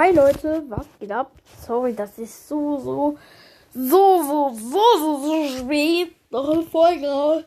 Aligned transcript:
Hi 0.00 0.12
Leute, 0.12 0.64
was 0.70 0.86
geht 0.98 1.12
ab? 1.12 1.30
Sorry, 1.60 1.94
dass 1.94 2.16
ich 2.16 2.32
so, 2.32 2.78
so, 2.78 3.18
so, 3.74 4.22
so, 4.22 4.50
so, 4.54 4.80
so, 4.98 5.20
so 5.26 5.58
spät 5.58 6.14
noch 6.30 6.48
eine 6.48 6.62
Folge 6.62 7.06
habe. 7.06 7.44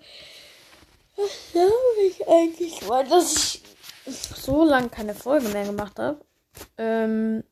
Was 1.16 1.52
glaube 1.52 2.02
ich 2.08 2.28
eigentlich? 2.28 2.88
Weil 2.88 3.08
dass 3.08 3.56
ich 3.56 3.64
so 4.06 4.66
lange 4.66 4.90
keine 4.90 5.16
Folge 5.16 5.48
mehr 5.50 5.66
gemacht 5.66 5.98
habe. 5.98 6.24
Ähm. 6.78 7.44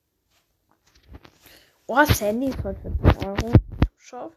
Oh, 1.88 1.96
das 1.96 2.12
ist 2.12 2.22
heute 2.22 2.92
14 3.02 3.28
Euro. 3.28 3.54
Shop. 3.98 4.34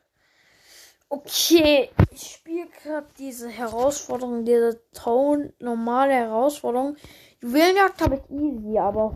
Okay, 1.11 1.91
ich 2.11 2.23
spiele 2.23 2.69
gerade 2.83 3.07
diese 3.19 3.51
Herausforderung, 3.51 4.47
diese 4.47 4.81
Tone, 4.95 5.53
normale 5.59 6.15
Herausforderung. 6.15 6.97
Juwelenjagd 7.43 8.01
habe 8.01 8.15
ich 8.15 8.35
easy, 8.35 8.79
aber 8.79 9.15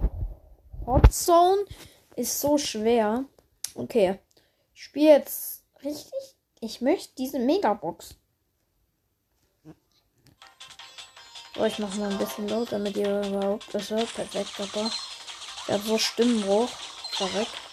Hot 0.88 1.12
Zone 1.12 1.66
ist 2.16 2.40
so 2.40 2.56
schwer. 2.56 3.26
Okay, 3.74 4.18
ich 4.72 4.84
spiele 4.84 5.10
jetzt 5.10 5.62
richtig. 5.84 6.36
Ich 6.60 6.80
möchte 6.80 7.14
diese 7.18 7.38
Megabox. 7.38 8.14
So, 11.54 11.64
ich 11.66 11.78
mache 11.78 12.00
mal 12.00 12.10
ein 12.10 12.16
bisschen 12.16 12.48
laut, 12.48 12.72
damit 12.72 12.96
ihr 12.96 13.20
überhaupt 13.20 13.66
das 13.74 13.90
hört. 13.90 14.14
Perfekt, 14.14 14.58
aber 14.58 14.90
ich 15.66 15.74
habe 15.74 15.82
so 15.82 15.98
Stimmenbruch. 15.98 16.70
Verrückt. 17.10 17.67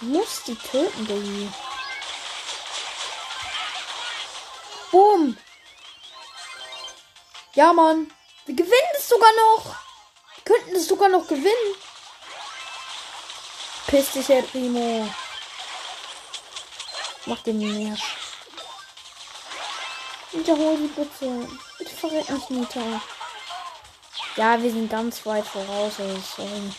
Muss 0.00 0.42
die 0.46 0.54
töten, 0.54 1.06
Diggi. 1.06 1.48
Boom. 4.90 5.36
Ja, 7.54 7.72
Mann. 7.72 8.12
Wir 8.44 8.54
gewinnen 8.54 8.96
es 8.96 9.08
sogar 9.08 9.32
noch. 9.32 9.74
Wir 10.34 10.44
könnten 10.44 10.76
es 10.76 10.86
sogar 10.86 11.08
noch 11.08 11.26
gewinnen. 11.26 11.74
Piss 13.86 14.10
dich, 14.12 14.28
Herr 14.28 14.42
Primo. 14.42 15.08
Mach 17.24 17.40
den 17.40 17.58
mehr. 17.58 17.96
Wiederhol 20.32 20.76
die 20.76 20.88
bitte. 20.88 21.48
Bitte 21.78 21.96
verrät 21.96 22.28
mich, 22.28 22.50
Nita. 22.50 23.00
Ja, 24.36 24.62
wir 24.62 24.70
sind 24.70 24.90
ganz 24.90 25.24
weit 25.24 25.46
voraus. 25.46 25.94
Also 25.98 26.20
sorry. 26.36 26.72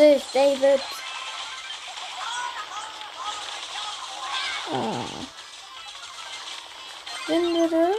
Dich, 0.00 0.22
David. 0.32 0.80
Ah. 4.72 5.04
Sind 7.26 7.54
wir 7.54 7.68
das? 7.68 7.96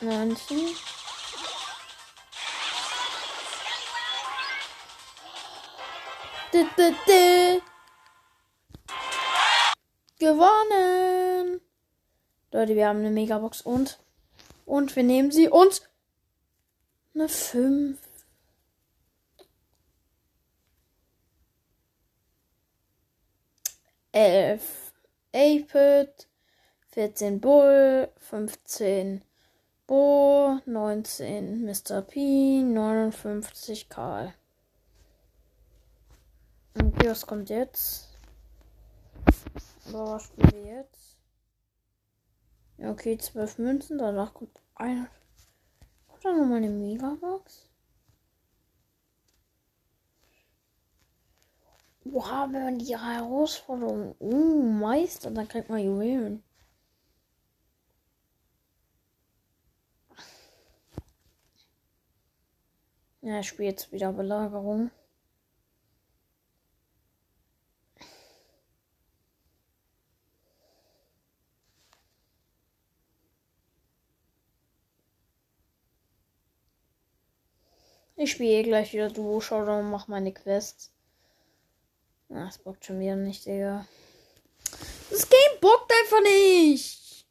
Hm. 0.00 0.08
19. 0.08 0.76
Du, 6.52 6.64
du, 6.76 6.94
du. 7.06 7.62
Gewonnen. 10.18 11.60
Leute, 12.52 12.74
wir 12.74 12.88
haben 12.88 12.98
eine 12.98 13.10
Megabox 13.10 13.62
und 13.62 13.98
und 14.66 14.94
wir 14.94 15.02
nehmen 15.02 15.30
sie 15.30 15.48
und 15.48 15.88
eine 17.14 17.28
5. 17.28 17.98
Elf 24.12 24.92
Apid, 25.32 26.26
14 26.88 27.40
Bull, 27.40 28.08
15 28.18 29.22
Bo, 29.86 30.58
19 30.66 31.64
Mr. 31.64 32.02
P, 32.02 32.62
59 32.64 33.88
Karl. 33.88 34.34
Und 36.74 37.04
was 37.04 37.24
kommt 37.24 37.50
jetzt? 37.50 38.18
Aber 39.86 40.14
was 40.14 40.24
spielen 40.24 40.52
wir 40.54 40.74
jetzt? 40.78 41.16
Ja, 42.78 42.90
okay, 42.90 43.16
12 43.16 43.58
Münzen, 43.58 43.98
danach 43.98 44.34
kommt 44.34 44.60
eine. 44.74 45.08
Kommt 46.08 46.24
da 46.24 46.32
nochmal 46.32 46.56
eine 46.56 46.70
Megabox? 46.70 47.70
Wow, 52.04 52.48
wenn 52.52 52.62
man 52.64 52.78
die 52.78 52.94
Herausforderung 52.98 54.14
uh, 54.20 54.62
meistert, 54.62 55.34
dann 55.36 55.48
kriegt 55.48 55.70
man 55.70 55.78
Juwelen. 55.82 56.42
Ja, 63.22 63.40
ich 63.40 63.48
spiele 63.48 63.70
jetzt 63.70 63.92
wieder 63.92 64.12
Belagerung. 64.12 64.90
Ich 78.16 78.30
spiele 78.32 78.62
gleich 78.62 78.92
wieder 78.92 79.08
Duo 79.10 79.40
Showdown 79.40 79.84
und 79.86 79.90
mache 79.90 80.10
meine 80.10 80.32
Quests. 80.32 80.92
Das 82.30 82.58
bockt 82.58 82.84
schon 82.84 83.00
wieder 83.00 83.16
nicht, 83.16 83.44
Digga. 83.44 83.86
Das 85.10 85.28
Game 85.28 85.60
bockt 85.60 85.92
einfach 85.92 86.22
nicht. 86.22 87.26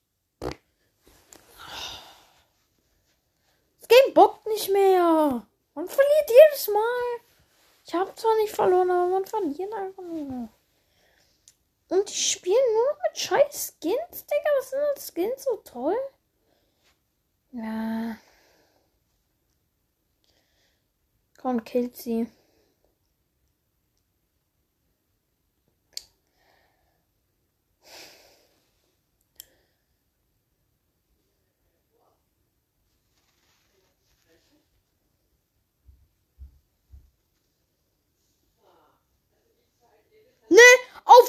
Das 3.79 3.87
Game 3.87 4.13
bockt 4.13 4.45
nicht 4.47 4.69
mehr. 4.69 5.47
Man 5.73 5.87
verliert 5.87 6.29
jedes 6.29 6.67
Mal. 6.67 7.21
Ich 7.85 7.93
habe 7.93 8.13
zwar 8.15 8.35
nicht 8.35 8.53
verloren, 8.53 8.91
aber 8.91 9.07
man 9.07 9.25
verliert 9.25 9.73
einfach 9.73 10.03
nur. 10.03 10.49
Und 11.87 12.09
die 12.09 12.13
spielen 12.13 12.73
nur 12.73 12.97
mit 13.07 13.17
scheiß 13.17 13.75
Skins, 13.79 14.25
Digga. 14.25 14.49
Was 14.59 14.69
sind 14.69 14.81
das 14.95 15.13
Skins 15.13 15.43
so 15.45 15.55
toll? 15.63 15.97
Ja. 17.53 18.17
Komm, 21.37 21.63
killt 21.63 21.95
sie. 21.95 22.29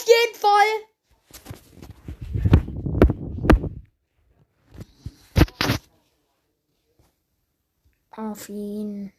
Auf 0.00 0.06
jeden 0.06 0.34
Fall. 0.34 0.66
Auf 8.10 8.48
ihn. 8.48 9.12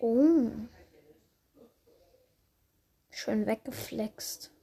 Oh. 0.00 0.50
Schön 3.10 3.46
weggeflext. 3.46 4.55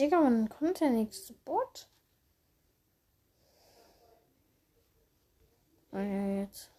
Digga, 0.00 0.18
man 0.18 0.48
kommt 0.48 0.80
der 0.80 0.88
nächste 0.88 1.34
Bot. 1.34 1.86
Ah 5.92 6.00
ja, 6.00 6.40
jetzt. 6.40 6.70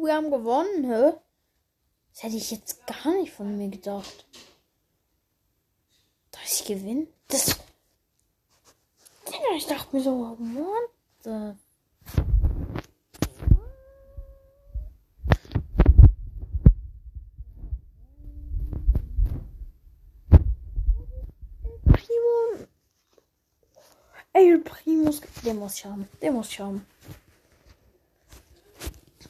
Wir 0.00 0.14
haben 0.14 0.30
gewonnen, 0.30 0.84
hä? 0.84 1.12
Das 2.12 2.22
hätte 2.22 2.36
ich 2.36 2.52
jetzt 2.52 2.86
gar 2.86 3.12
nicht 3.14 3.32
von 3.32 3.58
mir 3.58 3.68
gedacht. 3.68 4.26
Dass 6.30 6.60
ich 6.60 6.66
gewinne? 6.66 7.08
Das. 7.26 7.57
Dachte 9.68 9.96
mir 9.96 10.02
so, 10.02 10.10
what 10.18 10.90
the. 11.22 11.54
Ey, 24.32 24.56
Primus, 24.58 25.20
der 25.44 25.52
muss 25.52 25.74
ich 25.74 25.84
haben. 25.84 26.08
Der 26.22 26.32
muss 26.32 26.48
ich 26.50 26.60
haben. 26.60 26.86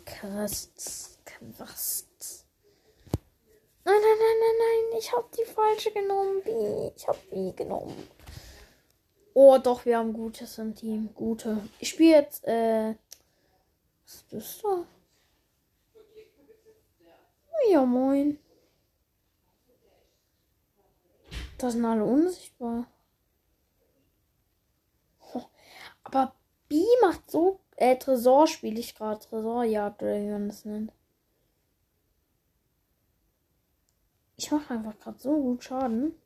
Krass. 0.05 0.70
Krass. 1.25 2.06
Nein, 3.84 3.94
nein, 4.00 4.19
nein, 4.19 4.38
nein, 4.41 4.56
nein. 4.58 4.99
Ich 4.99 5.12
habe 5.12 5.26
die 5.37 5.44
falsche 5.44 5.91
genommen. 5.91 6.43
Wie? 6.44 6.93
Ich 6.94 7.08
habe 7.08 7.19
wie 7.31 7.52
genommen. 7.56 8.08
Oh, 9.40 9.56
doch, 9.56 9.85
wir 9.85 9.99
haben 9.99 10.14
Gutes 10.14 10.58
im 10.58 10.75
Team. 10.75 11.14
Gute. 11.14 11.62
Ich 11.79 11.90
spiele 11.90 12.11
jetzt, 12.11 12.44
äh. 12.44 12.96
Was 14.05 14.25
bist 14.25 14.64
du? 14.64 14.85
Ja, 17.70 17.87
moin. 17.87 18.40
Das 21.56 21.75
sind 21.75 21.85
alle 21.85 22.02
unsichtbar. 22.05 22.88
Aber 26.02 26.34
B 26.69 26.82
macht 27.00 27.31
so. 27.31 27.61
Äh, 27.76 27.96
Tresor 27.96 28.49
spiele 28.49 28.81
ich 28.81 28.96
gerade. 28.96 29.20
Tresorjagd 29.20 30.02
oder 30.02 30.20
wie 30.20 30.31
man 30.31 30.49
das 30.49 30.64
nennt. 30.64 30.93
Ich 34.37 34.50
mache 34.50 34.75
einfach 34.75 34.99
gerade 34.99 35.20
so 35.20 35.41
gut 35.41 35.62
Schaden. 35.62 36.20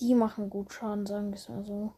Die 0.00 0.14
machen 0.14 0.50
gut 0.50 0.72
Schaden, 0.72 1.06
sagen 1.06 1.30
wir 1.30 1.36
es 1.36 1.48
mal 1.48 1.64
so. 1.64 1.94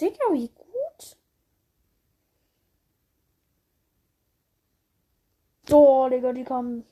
Digga, 0.00 0.32
wie 0.32 0.48
gut. 0.48 1.16
Oh, 5.70 6.08
Digga, 6.10 6.32
die 6.32 6.44
kommen. 6.44 6.84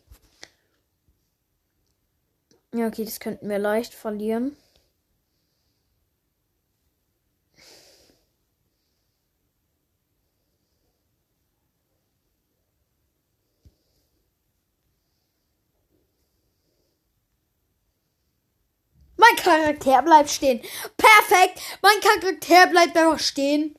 Ja, 2.72 2.86
okay, 2.86 3.04
das 3.04 3.18
könnten 3.20 3.48
wir 3.48 3.58
leicht 3.58 3.94
verlieren. 3.94 4.56
Mein 19.16 19.34
Charakter 19.48 20.02
bleibt 20.02 20.28
stehen. 20.28 20.60
Perfekt. 20.96 21.60
Mein 21.80 22.00
Charakter 22.00 22.66
bleibt 22.66 22.96
einfach 22.96 23.18
stehen. 23.18 23.74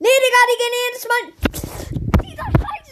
Nee, 0.00 0.08
Digga, 0.24 0.42
die 0.48 0.58
gehen 0.58 0.76
jedes 0.86 1.04
Mal. 1.08 1.24
Dieser 2.22 2.48
Scheiß. 2.58 2.88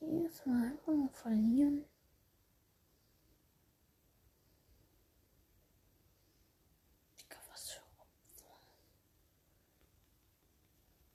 Jedes 0.00 0.46
Mal 0.46 0.72
verlieren. 1.12 1.84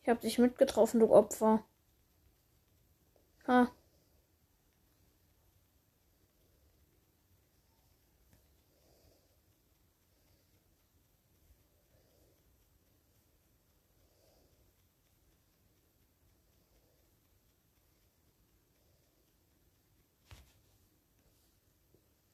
Ich 0.04 0.10
hab 0.10 0.22
dich 0.22 0.38
mitgetroffen, 0.40 1.00
du 1.00 1.12
Opfer. 1.12 1.64
Ha. 3.48 3.72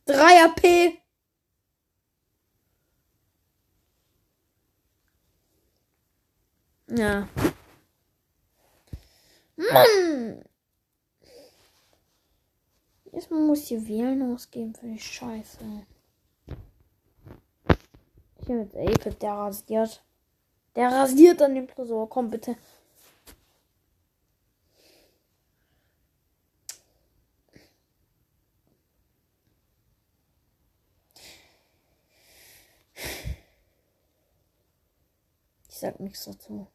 Drei 0.06 0.42
AP. 0.46 1.02
Ja. 6.88 7.28
Mann! 9.72 10.44
Jetzt 13.12 13.32
muss 13.32 13.62
ich 13.62 13.68
hier 13.70 13.88
wählen 13.88 14.34
ausgeben 14.34 14.76
für 14.76 14.88
die 14.88 15.00
Scheiße. 15.00 15.60
Hier 18.46 18.56
mit 18.56 18.76
Apid, 18.76 19.22
der 19.22 19.32
rasiert. 19.32 20.04
Der 20.76 20.92
rasiert 20.92 21.42
an 21.42 21.56
dem 21.56 21.68
Tresor. 21.68 22.08
Komm 22.08 22.30
bitte. 22.30 22.56
Ich 35.70 35.82
sag 35.82 36.00
nichts 36.00 36.26
dazu. 36.26 36.68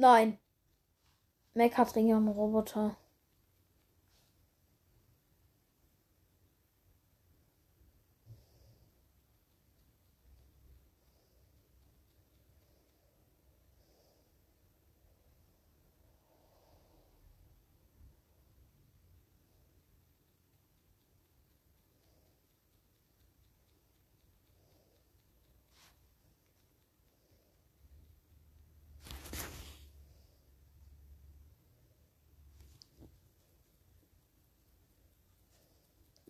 Nein. 0.00 0.38
Einen 2.16 2.28
Roboter. 2.28 2.96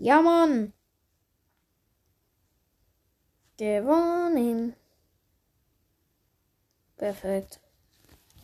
Ja, 0.02 0.22
Mann. 0.22 0.72
Gewonnen. 3.58 4.74
Perfekt. 6.96 7.60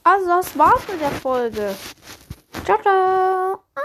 Also, 0.03 0.27
das 0.27 0.59
war's 0.59 0.87
mit 0.87 1.01
der 1.01 1.11
Folge. 1.13 1.75
Ciao, 2.67 2.83
ciao. 2.83 3.67